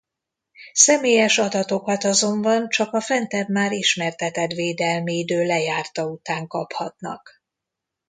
[0.73, 7.29] Személyes adatokat azonban csak a fentebb már ismertetett védelmi idő lejárta után kaphatnak.